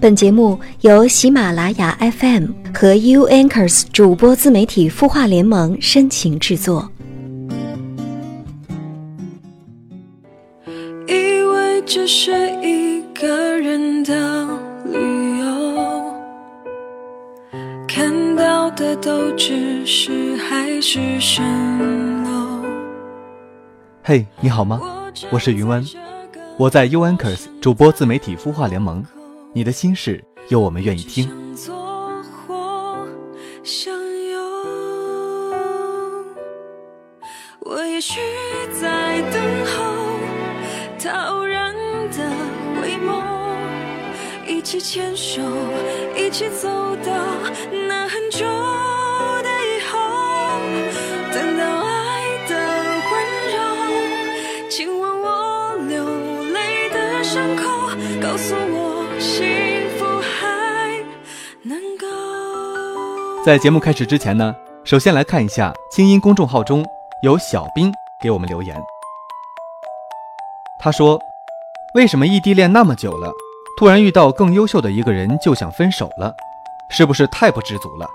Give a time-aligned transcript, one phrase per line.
[0.00, 6.90] 本节目由喜马拉雅 FM 和 U Anchors 主播自媒体孵化联盟深情制作。
[11.06, 11.12] 以
[11.52, 12.32] 为这是
[12.62, 14.48] 一个人的
[14.86, 16.14] 理由，
[17.86, 21.42] 看到的都只是海市蜃
[22.24, 22.64] 楼。
[24.02, 24.80] 嘿，你好吗？
[25.30, 25.84] 我是云湾，
[26.56, 29.04] 我在 U Anchors 主播自媒体孵化联盟。
[29.52, 31.28] 你的心事，有我们愿意听。
[37.62, 38.20] 我也许
[38.80, 40.18] 在等候，
[40.98, 41.74] 他偶然
[42.10, 42.30] 的
[42.80, 43.22] 回眸，
[44.46, 45.42] 一起牵手，
[46.16, 46.68] 一起走
[47.04, 47.12] 到
[47.88, 48.08] 那
[63.42, 66.84] 在节目开始之前呢，首先来看一下清音公众号中
[67.22, 68.76] 有小兵给我们留言。
[70.78, 71.18] 他说
[71.96, 73.32] ：“为什么异地恋那么久了，
[73.78, 76.34] 突然遇到更优秀的一个人就想分手了？
[76.90, 78.06] 是不是太不知足了？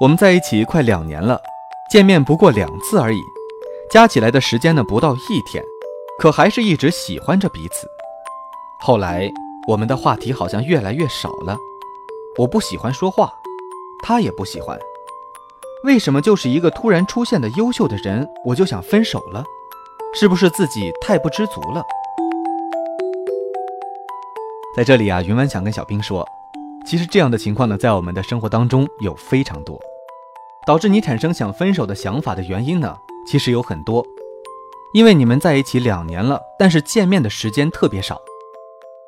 [0.00, 1.40] 我们在一起快两年了，
[1.88, 3.20] 见面不过两次而已，
[3.92, 5.62] 加起来的时间呢不到一天，
[6.18, 7.86] 可还是一直喜欢着彼此。
[8.80, 9.30] 后来
[9.68, 11.56] 我们的话题好像越来越少了，
[12.38, 13.32] 我不喜欢说话。”
[14.02, 14.78] 他也不喜欢，
[15.84, 19.44] 为什么就是一个突然出现的优秀的人，我就想分手了？
[20.14, 21.82] 是不是自己太不知足了？
[24.76, 26.26] 在这里啊，云湾想跟小兵说，
[26.86, 29.78] 其实这样的情况呢，在我们的生活当中有非常多，
[30.66, 34.04] 导致你产生想分手的想法的原因呢，其实有很多，
[34.94, 38.20] 因为你们在一起两年了，但是见面的时间特别少，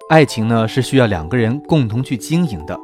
[0.09, 2.79] 爱情呢是需要两个人共同去经营的。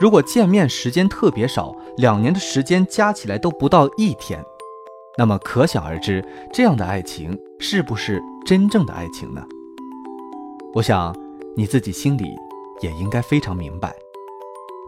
[0.00, 4.42] 如果见面时间特别少，两年的时间加起来都不到一天，
[5.18, 9.44] 那么可想而知，这样的爱情是不是真正的爱情呢？
[10.72, 11.14] 我想
[11.54, 12.24] 你自己心里
[12.80, 13.94] 也应该非常明白。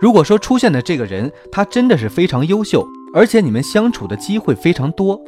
[0.00, 5.20] 如果说出现的这个人他真的是非常优秀，而且你们相处的机会非常多，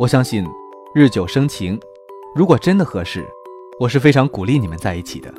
[0.00, 0.44] 我相信
[0.96, 1.78] 日久生情。
[2.34, 3.24] 如果真的合适，
[3.78, 5.32] 我是非常鼓励你们在一起的。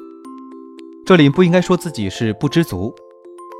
[1.06, 2.96] 这里不应该说自己是不知足。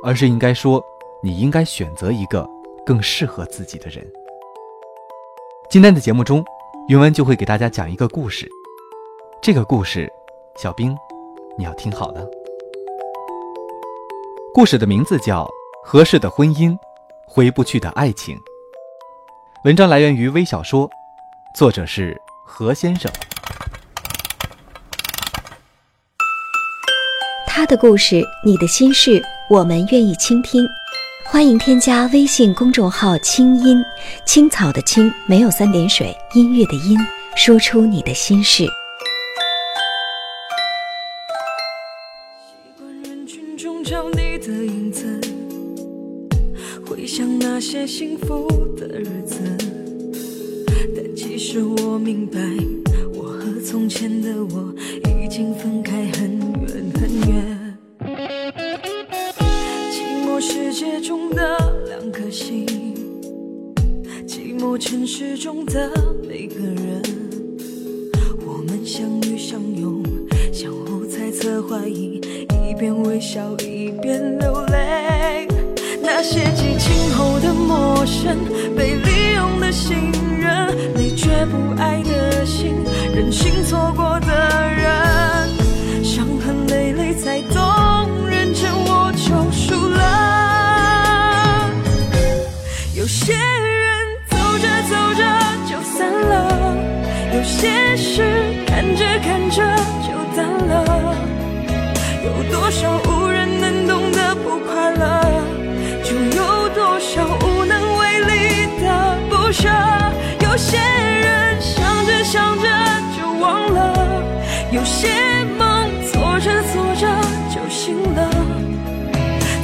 [0.04, 0.84] 而是应该说，
[1.24, 2.46] 你应该选择一个
[2.86, 4.06] 更适合自己的人。
[5.70, 6.44] 今天的节目中，
[6.90, 8.46] 云文就会给大家讲一个故事。
[9.42, 10.12] 这个故事，
[10.58, 10.94] 小兵，
[11.58, 12.28] 你要听好了。
[14.54, 15.46] 故事的名字叫
[15.86, 16.78] 《合适的婚姻，
[17.26, 18.36] 回不去的爱情》。
[19.64, 20.90] 文章来源于微小说，
[21.56, 23.10] 作者是何先生。
[27.48, 29.24] 他的故事，你的心事。
[29.50, 30.66] 我们愿意倾听，
[31.26, 33.84] 欢迎添加微信公众号“清音
[34.26, 36.98] 青草”的青没有三点水，音乐的音，
[37.36, 38.64] 说出你的心事。
[38.64, 38.72] 习
[42.78, 45.20] 惯人群中找你的影子，
[46.88, 49.36] 回想那些幸福的日子，
[50.96, 52.40] 但其实我明白，
[53.14, 54.74] 我和从前的我
[55.22, 57.63] 已经分开很远很远。
[60.74, 61.56] 界中的
[61.88, 62.66] 两颗心，
[64.26, 65.92] 寂寞城市中的
[66.28, 67.00] 每个人，
[68.44, 70.02] 我们相遇相拥，
[70.52, 72.20] 相互猜测怀疑，
[72.68, 75.48] 一边微笑一边流泪。
[76.02, 78.36] 那些激情后的陌生，
[78.76, 79.96] 被利用的信
[80.42, 82.74] 任，累却不爱的心，
[83.14, 84.20] 任性错过
[97.64, 98.22] 有些事
[98.68, 99.64] 看着看着
[100.04, 101.16] 就淡了，
[102.26, 105.24] 有多少无人能懂的不快乐，
[106.04, 109.70] 就有多少无能为力的不舍。
[110.42, 112.68] 有些人想着想着
[113.16, 114.22] 就忘了，
[114.74, 115.08] 有些
[115.58, 117.08] 梦做着做着
[117.50, 118.30] 就醒了，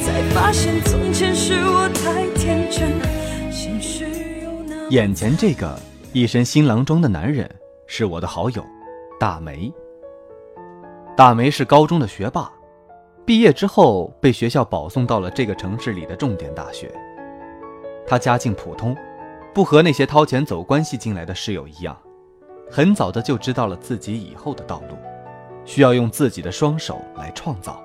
[0.06, 2.98] 才发现从前是我太天真。
[4.90, 5.78] 眼前这个
[6.14, 7.48] 一身新郎装的男人
[7.92, 8.64] 是我的好友，
[9.20, 9.74] 大梅。
[11.18, 12.48] 大梅是高中的学霸，
[13.26, 16.94] 毕业之后被学校保送到了这个城市里的重点大学。
[18.06, 18.96] 他家境普通，
[19.56, 21.98] 不和那些掏钱走关系进来的室友一样，
[22.70, 24.96] 很早的就知道了自己以后的道路，
[25.66, 27.84] 需要用自己的双手来创造。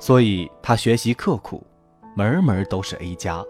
[0.00, 1.64] 所以他学习刻苦，
[2.16, 3.40] 门门都是 A 加。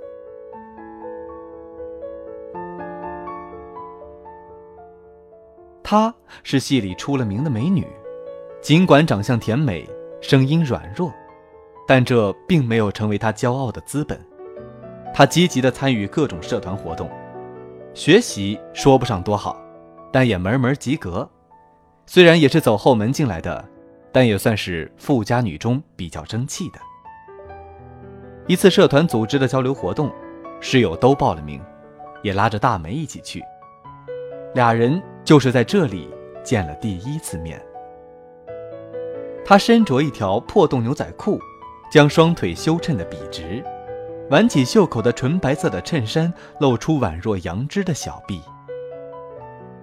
[5.89, 6.13] 她
[6.43, 7.87] 是戏里出了名的美女，
[8.61, 9.89] 尽管长相甜美，
[10.21, 11.13] 声音软弱，
[11.87, 14.21] 但这并没有成为她骄傲的资本。
[15.15, 17.09] 她积极地参与各种社团活动，
[17.95, 19.57] 学习说不上多好，
[20.13, 21.31] 但也门门及格。
[22.05, 23.65] 虽然也是走后门进来的，
[24.11, 26.81] 但也算是富家女中比较争气的。
[28.49, 30.13] 一次社团组织的交流活动，
[30.59, 31.63] 室友都报了名，
[32.25, 33.41] 也拉着大梅一起去。
[34.53, 35.01] 俩人。
[35.27, 36.09] 就是在这里
[36.45, 37.61] 见了第一次面。
[39.45, 41.41] 他身着一条破洞牛仔裤，
[41.91, 43.63] 将双腿修衬得笔直，
[44.31, 48.41] 挽起袖口的纯白色的衬衫，露出宛若羊脂的小臂。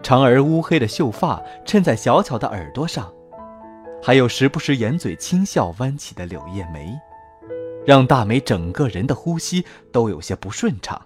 [0.02, 3.14] 长而乌黑的秀发衬在小巧的耳朵上，
[4.02, 6.94] 还有时不时掩嘴轻笑弯起的柳叶眉，
[7.86, 11.02] 让大美整个人的呼吸都有些不顺畅，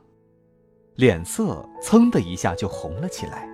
[0.96, 3.47] 脸色噌的一下就红了起来。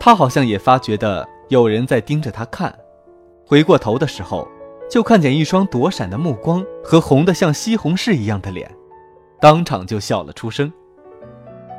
[0.00, 2.72] 他好像也发觉的有人在盯着他看，
[3.44, 4.46] 回过头的时候，
[4.88, 8.70] 就看见一双躲闪的目光和红的像西红柿一样的脸，
[9.40, 10.72] 当场就笑了出声。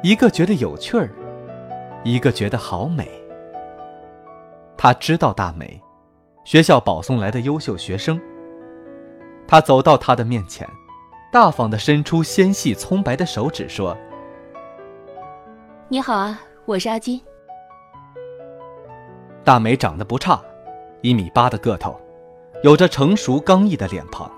[0.03, 1.09] 一个觉得有趣儿，
[2.03, 3.09] 一个觉得好美。
[4.77, 5.81] 他知道大美，
[6.43, 8.19] 学校保送来的优秀学生。
[9.47, 10.67] 他走到她的面前，
[11.31, 13.97] 大方的伸出纤细葱白的手指说
[15.89, 17.19] ：“你好啊，我是阿金。”
[19.49, 20.39] 大美长得不差，
[21.01, 21.99] 一米八的个头，
[22.61, 24.31] 有着成熟刚毅的脸庞。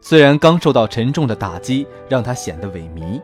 [0.00, 3.20] 虽然刚受到沉重的打击，让她显得萎靡，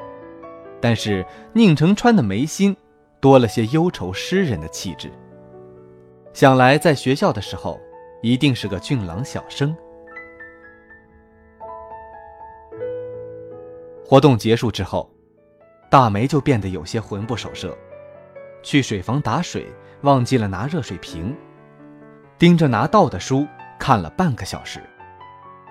[0.80, 2.76] 但是宁成川的眉心
[3.20, 5.12] 多了些忧愁诗人的气质。
[6.32, 7.78] 想来在学校的时候，
[8.20, 9.76] 一定是个俊朗小生。
[14.04, 15.08] 活动结束之后，
[15.88, 17.78] 大梅就变得有些魂不守舍，
[18.60, 19.64] 去水房打水。
[20.04, 21.34] 忘记了拿热水瓶，
[22.38, 23.46] 盯着拿到的书
[23.78, 24.78] 看了半个小时，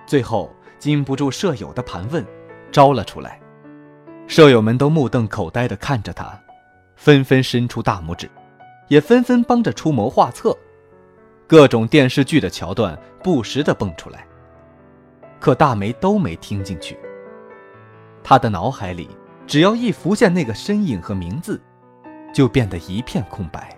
[0.07, 2.25] 最后禁不住舍友的盘问，
[2.71, 3.39] 招了出来。
[4.25, 6.33] 舍友们都目瞪口呆地看着他，
[6.95, 8.27] 纷纷伸出大拇指，
[8.87, 10.57] 也纷纷帮着出谋划策，
[11.45, 14.25] 各种电视剧的桥段不时地蹦出来。
[15.39, 16.97] 可大梅都没听进去，
[18.23, 19.07] 他的脑海里
[19.45, 21.61] 只要一浮现那个身影和名字，
[22.33, 23.77] 就变得一片空白。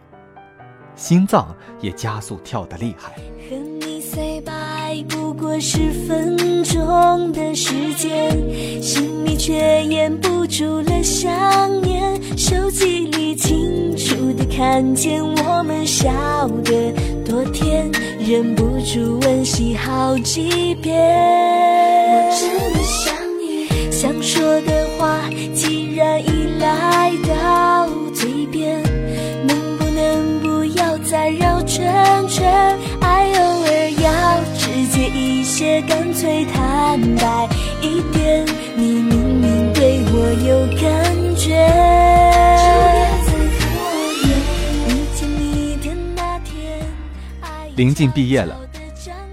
[0.96, 3.14] 心脏也加速跳得厉害。
[3.50, 12.16] 和你 say bye 不过十分钟的时间，心里却掩不住了想念。
[12.38, 16.10] 手机里清楚的看见我们笑
[16.64, 16.92] 得
[17.26, 17.90] 多甜，
[18.20, 20.96] 忍不住温习好几遍。
[22.08, 28.85] 我真的想你，想说的话既然已来到嘴边。
[31.16, 37.48] 再绕圈圈，爱偶尔要直接一些，干脆坦白
[37.82, 38.46] 一点。
[38.76, 41.56] 你明明对我有感觉。
[47.78, 48.60] 临近毕业了，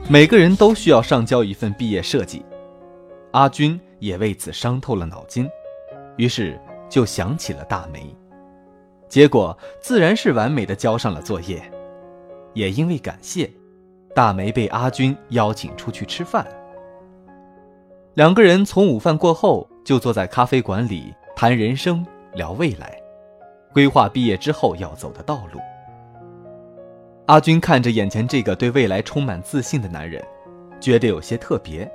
[0.09, 2.45] 每个人都需要上交一份毕业设计。
[3.33, 5.51] 阿军也为此伤透了脑筋，
[6.17, 6.57] 于是
[6.89, 8.07] 就想起了大梅。
[9.09, 11.63] 结果自然是完美的交上了作业，
[12.55, 13.51] 也因为感谢，
[14.15, 16.47] 大梅被阿军邀请出去吃饭。
[18.15, 23.01] 两个人从午饭过后就坐在咖啡馆里谈人生、聊未来，
[23.73, 25.61] 规划毕业之后要走的道路。
[27.27, 30.23] 阿军看着眼前这个对未来充满自信的男人，
[30.81, 31.91] 觉得有些特别，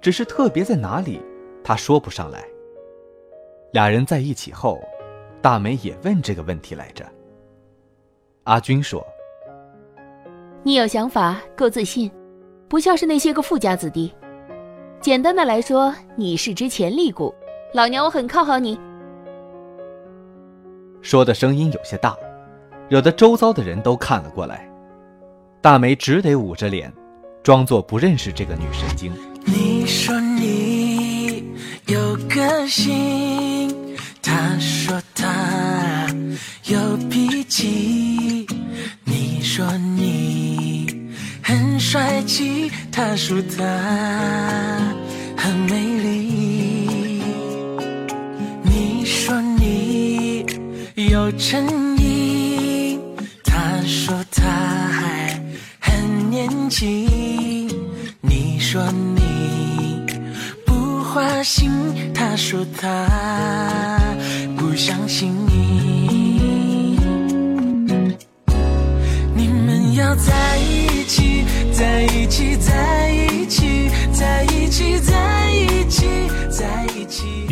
[0.00, 1.20] 只是特别在哪里，
[1.64, 2.44] 他说不上来。
[3.72, 4.80] 俩人在一起后。
[5.42, 7.06] 大梅也问这个问题来着。
[8.44, 9.06] 阿军说
[10.66, 12.10] ：“你有想法，够自信，
[12.66, 14.12] 不像是那些个富家子弟。
[15.00, 17.32] 简单的来说，你是只潜力股，
[17.72, 18.76] 老娘我很看好你。”
[21.00, 22.16] 说的声音有些大，
[22.88, 24.68] 惹得周遭的人都看了过来。
[25.60, 26.92] 大梅只得捂着脸，
[27.44, 29.12] 装作不认识这个女神经。
[29.44, 31.44] 你说你
[31.86, 33.72] 有个性，
[34.20, 35.00] 他说。
[36.68, 38.44] 有脾气，
[39.04, 40.15] 你说你很
[41.88, 43.62] 帅气，他说他
[45.36, 47.22] 很美丽。
[48.64, 50.44] 你说你
[50.96, 52.98] 有诚意，
[53.44, 55.40] 他说他还
[55.78, 57.68] 很年轻。
[58.20, 58.82] 你说
[59.14, 60.02] 你
[60.66, 61.70] 不花心，
[62.12, 63.05] 他说他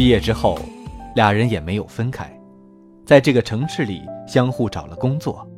[0.05, 0.59] 毕业之后，
[1.15, 2.31] 俩人也没有分开，
[3.07, 5.49] 在这个城市里相互找了工作。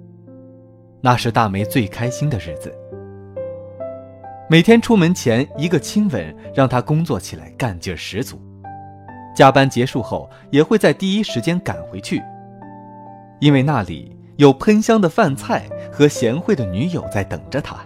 [1.01, 2.73] 那是大梅最开心的日子。
[4.49, 8.41] 每天出门前一个亲吻，让她工作起来干劲十足。
[9.35, 12.23] 加班结束后，也会在第一时间赶回去，
[13.41, 17.79] 因为那里有喷香的饭菜和贤惠的女友在等着他。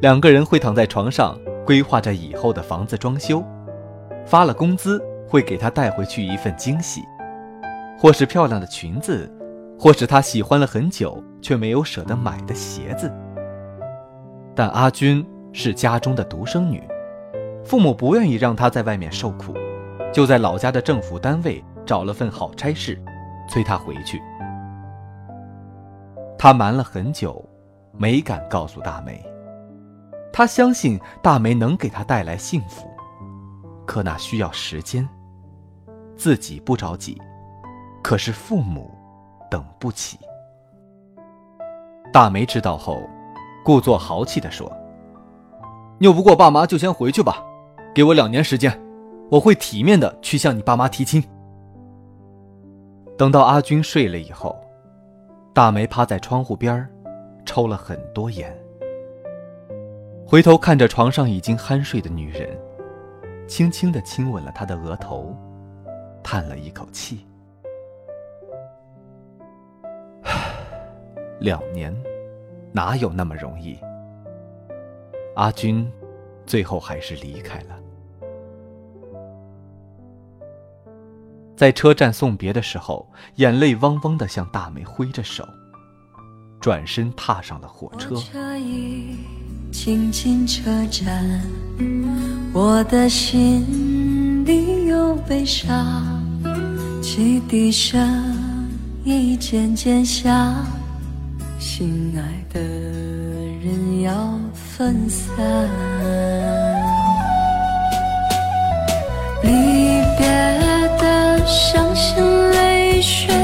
[0.00, 3.44] 两个人会躺在床上规划着以后的房子装修，
[4.24, 7.02] 发了工资会给他带回去一份惊喜，
[7.98, 9.30] 或是漂亮的裙子，
[9.78, 13.12] 或是他喜欢了很久却没有舍得买的鞋子。
[14.54, 16.82] 但阿军是家中的独生女，
[17.64, 19.54] 父母不愿意让她在外面受苦，
[20.12, 22.98] 就在老家的政府单位找了份好差事，
[23.48, 24.20] 催她回去。
[26.38, 27.44] 他瞒了很久，
[27.92, 29.24] 没敢告诉大梅。
[30.32, 32.85] 他相信大梅能给他带来幸福，
[33.86, 35.08] 可那需要时间。
[36.16, 37.20] 自己不着急，
[38.02, 38.90] 可是父母
[39.50, 40.18] 等不起。
[42.12, 43.00] 大梅知道后。
[43.64, 44.72] 故作豪气地说
[45.98, 47.44] ：“拗不过爸妈就先回去吧，
[47.92, 48.80] 给我两年时间，
[49.28, 51.20] 我会体面的去向你爸妈提亲。”
[53.18, 54.56] 等到阿军睡了以后，
[55.52, 56.88] 大梅趴在窗户边
[57.44, 58.56] 抽了很多烟，
[60.24, 62.56] 回头看着床上已经酣睡的女人，
[63.46, 65.36] 轻轻的亲吻了他的额头，
[66.22, 67.26] 叹了一口气
[71.40, 71.94] ：“两年。”
[72.72, 73.78] 哪有那么容易？
[75.34, 75.90] 阿军
[76.44, 77.78] 最后还是离开了。
[81.56, 85.42] 在车站送别的时候，眼泪汪汪的向大梅挥着手，
[86.60, 88.14] 转身踏上了火车。
[89.72, 91.40] 进车站，
[92.58, 95.68] 我的心里有悲伤，
[97.02, 98.00] 汽笛声
[99.04, 100.64] 一渐渐响。
[101.58, 105.36] 心爱的人要分散，
[109.42, 109.50] 离
[110.16, 110.26] 别
[110.98, 113.34] 的伤心泪水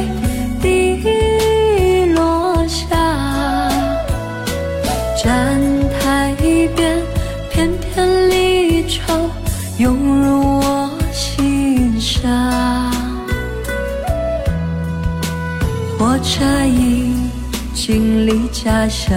[18.62, 19.12] 家乡，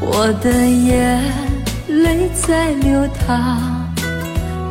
[0.00, 1.20] 我的眼
[1.88, 3.92] 泪在流淌，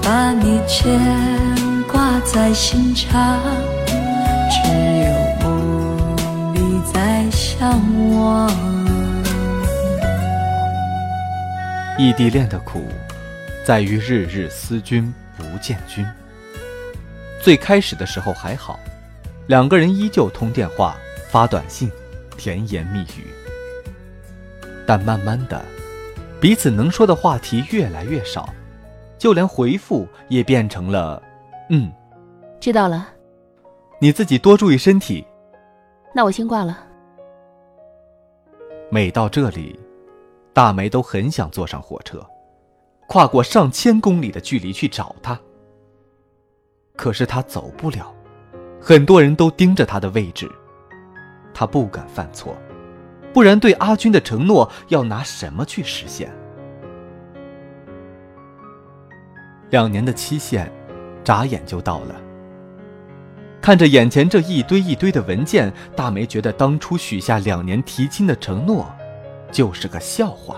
[0.02, 0.98] 把你牵
[1.92, 3.42] 挂在心肠，
[4.50, 4.72] 只
[5.04, 5.12] 有
[5.44, 7.70] 梦里在相
[8.16, 8.50] 望。
[11.98, 12.88] 异地恋的苦，
[13.66, 16.08] 在于日日思君不见君。
[17.42, 18.80] 最开始的时候还好，
[19.48, 20.96] 两个人依旧通电话、
[21.30, 21.92] 发短信。
[22.38, 23.28] 甜言蜜语，
[24.86, 25.64] 但慢慢的，
[26.42, 28.54] 彼此能说的话题越来越少，
[29.18, 31.22] 就连回复也变成了
[31.70, 31.92] “嗯，
[32.60, 33.08] 知道了，
[34.00, 35.26] 你自己多注意身体。”
[36.14, 36.86] 那我先挂了。
[38.92, 39.80] 每到这里，
[40.54, 42.24] 大梅都很想坐上火车，
[43.08, 45.40] 跨过上千公里的距离去找他。
[46.96, 48.14] 可是他走不了，
[48.80, 50.48] 很多人都盯着他的位置。
[51.54, 52.58] 他不敢犯错，
[53.34, 56.32] 不然对阿军的承诺要拿什么去实现？
[59.70, 60.72] 两年的期限，
[61.24, 62.16] 眨眼就到了。
[63.62, 68.86] 看着眼前这一堆一堆的文件，大梅觉得当初许下两年提亲的承诺，
[69.52, 70.58] 就是个笑话。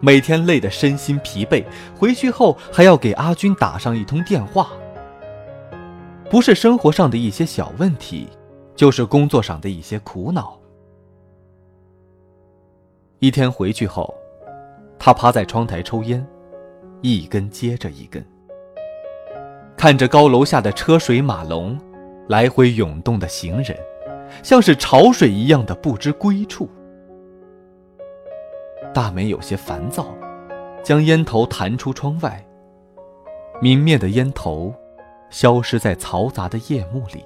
[0.00, 1.64] 每天累得身心疲惫，
[1.96, 4.68] 回去后还要给阿军打上一通电话。
[6.30, 8.28] 不是生活上的一些小问题。
[8.78, 10.56] 就是工作上的一些苦恼。
[13.18, 14.14] 一天回去后，
[15.00, 16.24] 他趴在窗台抽烟，
[17.02, 18.24] 一根接着一根，
[19.76, 21.76] 看着高楼下的车水马龙，
[22.28, 23.76] 来回涌动的行人，
[24.44, 26.68] 像是潮水一样的不知归处。
[28.94, 30.06] 大梅有些烦躁，
[30.84, 32.46] 将烟头弹出窗外。
[33.60, 34.72] 明灭的烟头，
[35.30, 37.24] 消失在嘈杂的夜幕里。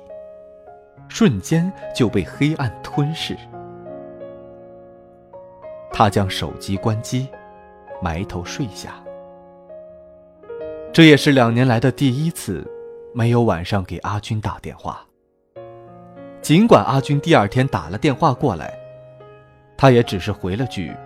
[1.14, 3.36] 瞬间就被黑暗吞噬。
[5.92, 7.28] 他将手机关机，
[8.00, 8.94] 埋头睡下。
[10.90, 12.66] 这也是两年来的第一次，
[13.12, 15.06] 没有晚上给阿军打电话。
[16.40, 18.72] 尽管阿军第二天打了电话过来，
[19.76, 20.96] 他也只是回了句：“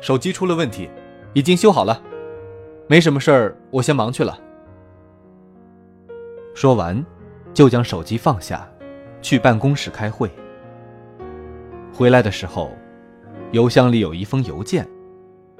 [0.00, 0.88] 手机出了问题，
[1.32, 2.00] 已经修好了，
[2.88, 4.38] 没什么事儿，我先忙去了。”
[6.54, 7.04] 说完，
[7.52, 8.68] 就将手机放下，
[9.22, 10.30] 去办公室开会。
[11.94, 12.70] 回来的时候，
[13.52, 14.86] 邮箱里有一封邮件，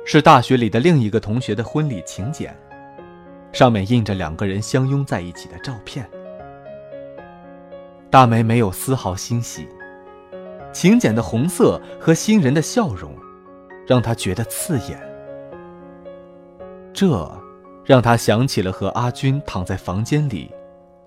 [0.04, 2.54] 是大学里的另一个同学的婚礼请柬。
[3.52, 6.08] 上面印着两个人相拥在一起的照片。
[8.10, 9.68] 大梅没有丝毫欣喜，
[10.72, 13.14] 请柬的红色和新人的笑容，
[13.86, 14.98] 让她觉得刺眼。
[16.94, 17.30] 这，
[17.84, 20.50] 让她想起了和阿军躺在房间里，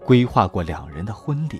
[0.03, 1.59] 规划过两人的婚礼。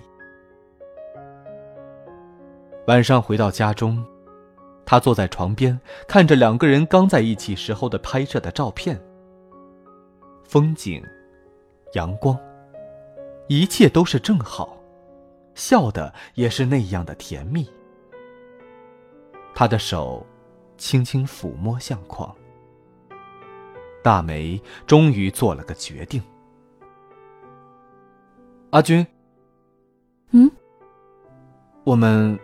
[2.88, 4.06] 晚上回到家中，
[4.86, 9.02] 他坐在床边，看着两个人刚在一起时候的拍摄的照片。
[10.44, 11.04] 风景，
[11.94, 12.40] 阳光，
[13.48, 14.78] 一切都是正好，
[15.56, 17.68] 笑的也是那样的甜蜜。
[19.56, 20.24] 他的手
[20.78, 22.34] 轻轻抚摸相框，
[24.04, 26.22] 大梅终于做了个决定。
[28.70, 29.06] 阿军，
[30.30, 30.52] 嗯，
[31.84, 32.38] 我们，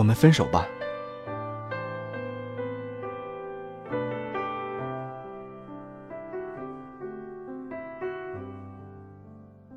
[0.00, 0.66] 我们分手吧。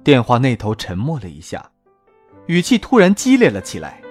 [0.01, 1.69] 电话那头沉默了一下，
[2.45, 4.01] 语气突然激烈了起来。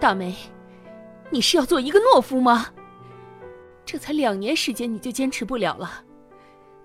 [0.00, 0.34] 大梅，
[1.30, 2.68] 你是要做一个懦夫吗？
[3.84, 6.02] 这才两年时间你就坚持不了了？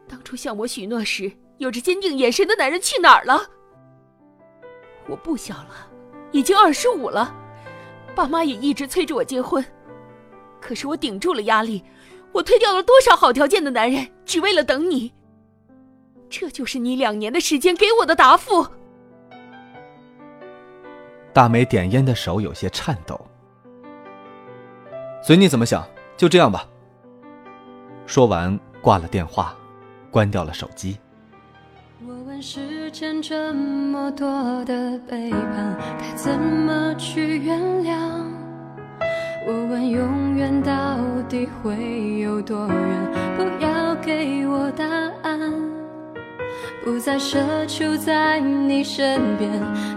[0.10, 3.40] 当初向我许诺时有着坚定眼神的男人去哪儿了？
[5.08, 5.90] 我不小了，
[6.34, 7.34] 已经二十五了，
[8.16, 9.64] 爸妈也一直催着我结婚，
[10.60, 11.84] 可是我顶住了压力，
[12.32, 15.12] 我推掉了多少好条件的男人，只为了等你。
[16.30, 18.66] 这就是你两年的时间给我的答复。
[21.34, 23.20] 大美点烟的手有些颤抖。
[25.24, 26.68] 随你怎么想，就这样吧。
[28.06, 29.56] 说完，挂了电话，
[30.10, 30.98] 关掉了手机。
[32.42, 37.94] 我问世间这么多的背叛，该怎么去原谅？
[39.46, 40.98] 我问永远到
[41.30, 42.78] 底会有多远？
[43.38, 44.84] 不要给我答
[45.22, 45.54] 案。
[46.84, 49.52] 不再奢求在你身边，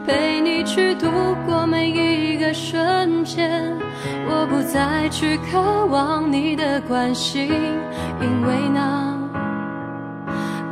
[0.06, 1.06] 陪你去度
[1.46, 3.72] 过每一个瞬间。
[4.28, 7.48] 我不再去渴望你的关心，
[8.20, 9.13] 因为那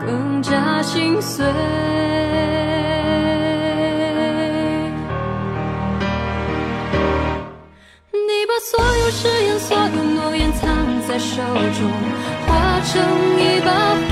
[0.06, 1.44] 更加心碎。
[8.12, 9.84] 你把所有誓言、所有
[10.14, 10.68] 诺言藏
[11.06, 11.90] 在手中，
[12.46, 13.00] 化成
[13.38, 13.70] 一把
[14.08, 14.10] 火。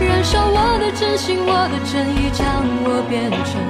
[0.00, 2.42] 燃烧我的真心，我的真意，将
[2.84, 3.60] 我变成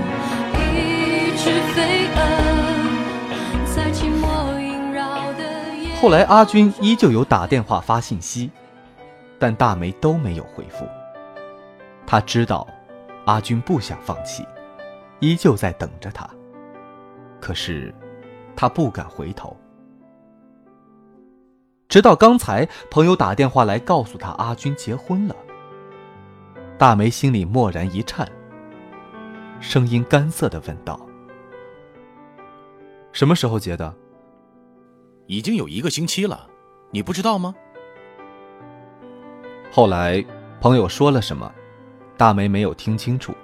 [0.62, 1.42] 一只
[1.74, 1.76] 飞
[3.74, 4.24] 在寂寞
[4.60, 5.02] 萦绕
[5.82, 5.82] 夜。
[6.00, 8.50] 后来阿军依旧有打电话发信息，
[9.40, 10.86] 但大梅都没有回复。
[12.06, 12.66] 他知道
[13.24, 14.46] 阿军不想放弃，
[15.18, 16.28] 依旧在等着他。
[17.40, 17.92] 可是
[18.54, 19.56] 他不敢回头。
[21.88, 25.34] 直到刚才朋友打电话来告诉他阿军结婚了。
[26.78, 28.30] 大梅心里蓦然一颤，
[29.58, 31.00] 声音干涩的问道
[33.12, 33.94] ：“什么时候结的？
[35.26, 36.48] 已经有一个星期了，
[36.90, 37.54] 你不知道吗？”
[39.70, 40.24] 后来
[40.60, 41.50] 朋友说了什么，
[42.16, 43.34] 大梅没有听清楚，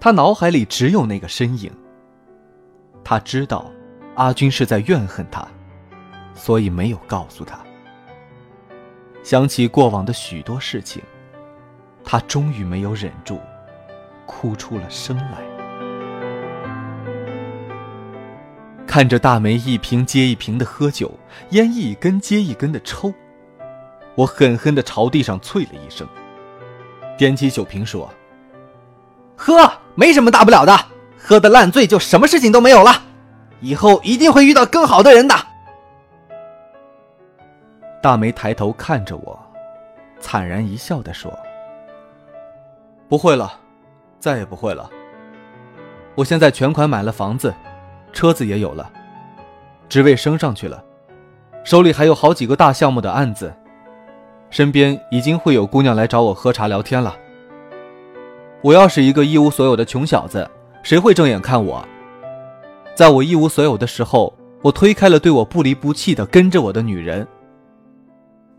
[0.00, 1.70] 她脑海里只有那个身影。
[3.04, 3.70] 她知道
[4.16, 5.46] 阿军是在怨恨她，
[6.34, 7.58] 所以没有告诉她。
[9.22, 11.02] 想起过往的许多事情。
[12.08, 13.40] 他终于没有忍住，
[14.26, 15.38] 哭出了声来。
[18.86, 21.12] 看着大梅一瓶接一瓶的喝酒，
[21.50, 23.12] 烟一根接一根的抽，
[24.16, 26.08] 我狠狠的朝地上啐了一声，
[27.16, 28.10] 点起酒瓶说
[29.36, 30.74] ：“喝，没什么大不了的，
[31.18, 33.02] 喝的烂醉就什么事情都没有了，
[33.60, 35.34] 以后一定会遇到更好的人的。”
[38.02, 39.38] 大梅抬头看着我，
[40.18, 41.30] 惨然一笑的说。
[43.08, 43.60] 不会了，
[44.18, 44.90] 再也不会了。
[46.14, 47.54] 我现在全款买了房子，
[48.12, 48.90] 车子也有了，
[49.88, 50.82] 职位升上去了，
[51.64, 53.54] 手里还有好几个大项目的案子，
[54.50, 57.16] 身边已经会有姑娘来找我喝茶聊天了。
[58.62, 60.48] 我要是一个一无所有的穷小子，
[60.82, 61.86] 谁会正眼看我？
[62.94, 64.32] 在我一无所有的时候，
[64.62, 67.26] 我推开了对我不离不弃的跟着我的女人，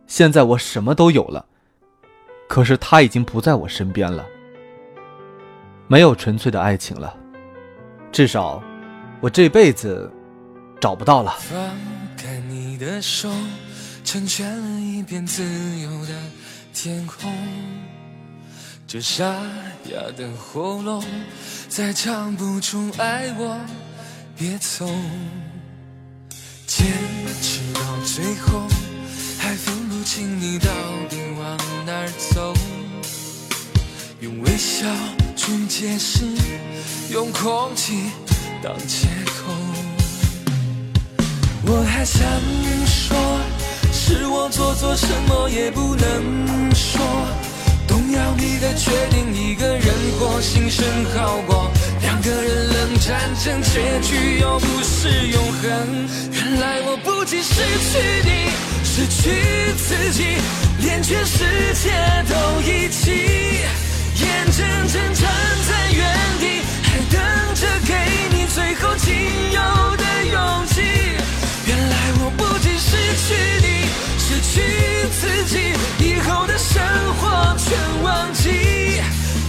[0.05, 1.45] 现在我什么都有了，
[2.47, 4.25] 可是她已经不在我身边了，
[5.87, 7.15] 没有纯粹的爱情了，
[8.11, 8.61] 至少
[9.19, 10.09] 我这辈子
[10.79, 11.35] 找不到了。
[11.39, 11.59] 放
[12.15, 13.29] 开你的手，
[14.07, 15.43] 成全了一片自
[15.81, 16.13] 由的
[16.73, 17.29] 天空。
[18.87, 19.25] 这沙
[19.91, 21.03] 哑的喉咙，
[21.67, 23.59] 再唱不出爱我，
[24.37, 24.89] 别走。
[26.65, 26.87] 坚
[27.41, 28.65] 持到最后，
[29.39, 30.69] 还分不清你到
[31.09, 32.53] 底往哪儿走。
[34.21, 34.87] 用微笑
[35.35, 36.23] 去解释，
[37.11, 38.09] 用空气
[38.63, 39.51] 当借口。
[41.65, 42.23] 我还想
[42.85, 43.17] 说，
[44.07, 47.01] 是我做错什么也不能说。
[47.85, 51.69] 动摇你的决定，一个人过，心声好过。
[52.01, 56.07] 两个人冷战争，结局又不是永恒。
[56.31, 58.47] 原来我不仅失去你，
[58.85, 60.37] 失去自己，
[60.79, 61.43] 连全世
[61.83, 61.91] 界
[62.29, 63.11] 都一起。
[64.23, 65.27] 眼睁睁站
[65.67, 65.99] 在原
[66.39, 67.19] 地，还等
[67.55, 67.91] 着给
[68.31, 69.11] 你最后仅
[69.51, 69.59] 有
[69.97, 70.79] 的勇气。
[71.67, 72.95] 原来我不仅失
[73.27, 73.67] 去你，
[74.57, 76.81] 失去自己，以后的生
[77.15, 79.01] 活全忘记。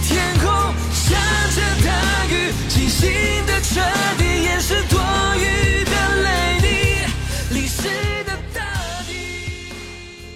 [0.03, 0.47] 天空
[0.91, 1.17] 下
[1.55, 3.09] 着大雨，清醒
[3.47, 3.81] 的彻
[4.17, 4.99] 底，掩饰多
[5.37, 5.91] 余的
[6.21, 6.27] 泪
[6.61, 7.87] 滴，淋湿
[8.23, 8.61] 的大
[9.07, 9.73] 地。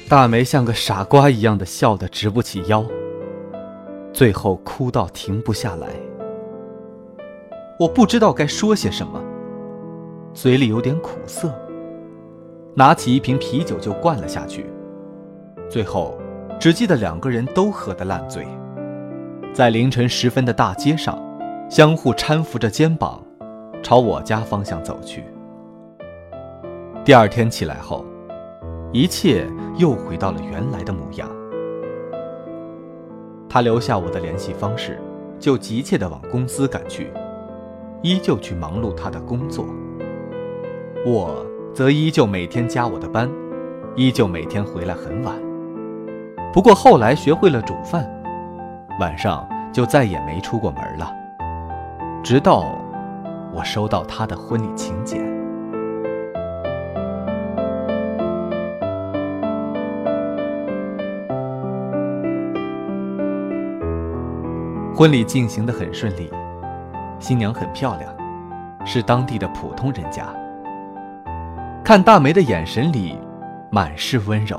[0.10, 2.86] 大梅像个傻瓜一样的笑得直不起腰，
[4.12, 5.88] 最后哭到停不下来。
[7.80, 9.22] 我不知道该说些什么，
[10.34, 11.54] 嘴里有点苦涩。
[12.76, 14.66] 拿起一瓶啤酒就灌了下去，
[15.70, 16.18] 最后
[16.60, 18.48] 只记得两个人都喝得烂醉，
[19.54, 21.22] 在凌晨时分的大街上，
[21.70, 23.24] 相互搀扶着肩膀，
[23.84, 25.24] 朝我家方向走去。
[27.06, 28.04] 第二天起来后，
[28.92, 29.46] 一切
[29.78, 31.30] 又回到了原来的模样。
[33.48, 35.00] 他留下我的联系方式，
[35.38, 37.14] 就急切地往公司赶去，
[38.02, 39.68] 依旧去忙碌他的工作。
[41.06, 41.46] 我。
[41.74, 43.28] 则依旧每天加我的班，
[43.96, 45.36] 依旧每天回来很晚。
[46.54, 48.08] 不过后来学会了煮饭，
[49.00, 51.12] 晚上就再也没出过门了。
[52.24, 52.76] 直到
[53.52, 55.20] 我收到他的婚礼请柬。
[64.96, 66.32] 婚礼进行的很顺利，
[67.18, 68.16] 新娘很漂亮，
[68.86, 70.24] 是当地的普通人家。
[71.84, 73.20] 看大梅的眼神里，
[73.70, 74.58] 满是温柔。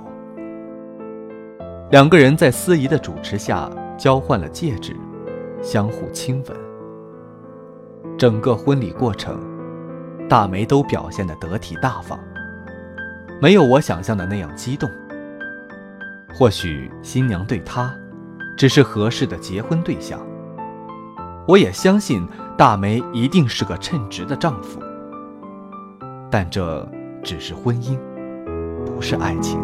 [1.91, 4.95] 两个人在司仪的主持下交换了戒指，
[5.63, 6.57] 相互亲吻。
[8.19, 9.41] 整个婚礼过程，
[10.29, 12.21] 大梅都表现得得体大方，
[13.41, 14.87] 没有我想象的那样激动。
[16.35, 17.91] 或许新娘对他，
[18.55, 20.21] 只是合适的结婚对象。
[21.49, 24.79] 我也相信大梅一定是个称职的丈夫。
[26.31, 26.87] 但这。
[27.25, 27.99] 只是婚姻，
[28.85, 29.59] 不是爱情。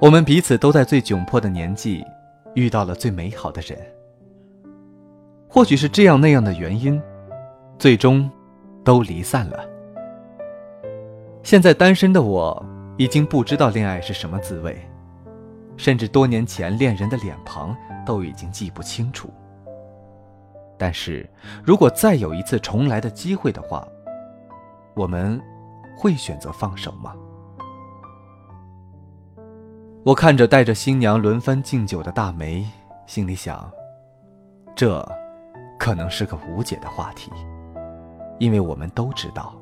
[0.00, 2.04] 我们彼此都在最窘迫的年纪，
[2.54, 3.78] 遇到了最美好的人。
[5.48, 7.00] 或许是这样那样的原因，
[7.78, 8.30] 最终
[8.82, 9.58] 都离散了。
[11.42, 12.64] 现在单身的我，
[12.96, 14.76] 已经不知道恋爱是什么滋味，
[15.76, 17.76] 甚至多年前恋人的脸庞。
[18.06, 19.28] 都已经记不清楚。
[20.78, 21.28] 但是，
[21.64, 23.84] 如果再有一次重来的机会的话，
[24.94, 25.42] 我们
[25.98, 27.12] 会选择放手吗？
[30.04, 32.64] 我看着带着新娘轮番敬酒的大梅，
[33.06, 33.68] 心里想，
[34.76, 35.04] 这
[35.76, 37.32] 可能是个无解的话题，
[38.38, 39.52] 因为我们都知道，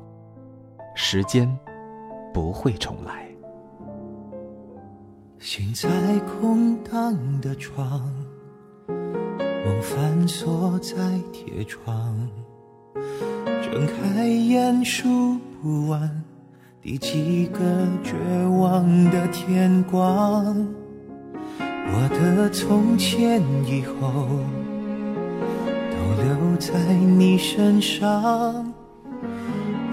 [0.93, 1.51] 时间
[2.31, 3.24] 不会重来。
[5.39, 8.01] 心在空荡的床。
[8.87, 10.95] 梦反锁在
[11.31, 12.15] 铁窗，
[13.61, 16.23] 睁开眼数不完
[16.81, 17.59] 第几个
[18.03, 18.13] 绝
[18.59, 20.67] 望的天光。
[21.59, 24.27] 我的从前以后
[25.91, 28.73] 都留在你身上，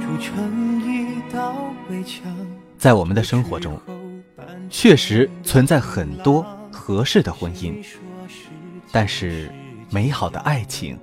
[0.01, 1.55] 筑成一道
[1.91, 2.23] 围墙。
[2.79, 3.79] 在我们的生活中，
[4.73, 7.75] 确实存在很多合适的婚姻，
[8.91, 9.49] 但是。
[9.95, 10.99] 美好的爱情，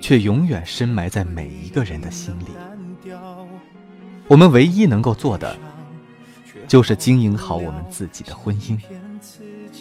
[0.00, 2.46] 却永远深埋在每一个人的心里。
[4.26, 5.56] 我们唯一能够做的，
[6.66, 8.76] 就是经营好我们自己的婚姻，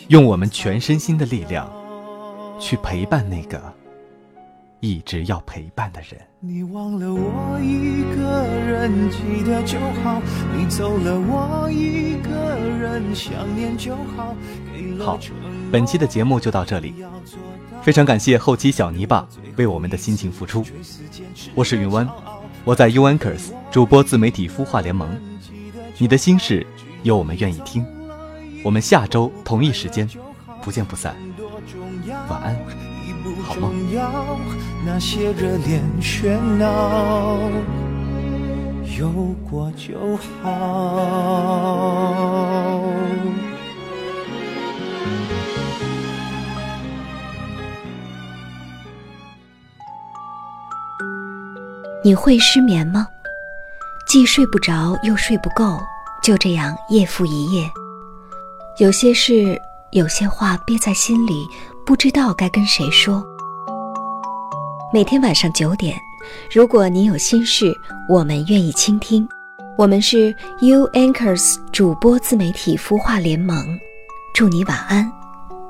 [0.09, 1.73] 用我们全身心的力量，
[2.59, 3.73] 去陪伴那个
[4.79, 6.19] 一直要陪伴的人。
[6.39, 10.21] 你忘了我一个人，记得就好。
[10.55, 14.33] 你走了，我一个人想念就好。
[14.99, 15.19] 好，
[15.71, 16.93] 本期的节目就到这里，
[17.81, 20.63] 非常感谢后期小泥巴为我们的辛勤付出。
[21.53, 22.07] 我是云湾，
[22.63, 25.09] 我在 u a n k e r s 主播自媒体孵化联盟。
[25.97, 26.65] 你的心事，
[27.03, 27.85] 有我们愿意听。
[28.63, 30.09] 我们下周同一时间
[30.61, 31.13] 不见不散。
[32.29, 32.55] 晚安，
[33.43, 33.73] 好梦。
[34.91, 37.39] 那些热恋喧闹，
[38.97, 39.07] 有
[39.47, 40.83] 过就好。
[52.03, 53.07] 你会失眠吗？
[54.07, 55.79] 既睡不着又睡不够，
[56.23, 57.69] 就这样夜复一夜。
[58.79, 59.55] 有些事，
[59.91, 61.45] 有些话憋在心里，
[61.85, 63.23] 不知道该跟谁说。
[64.91, 65.95] 每天晚上九点，
[66.51, 67.71] 如果你有心事，
[68.09, 69.27] 我们愿意倾听。
[69.77, 73.79] 我们是 U Anchors 主播自媒体孵化联盟，
[74.33, 75.07] 祝你晚安，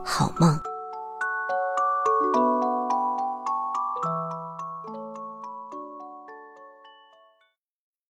[0.05, 0.68] 好梦。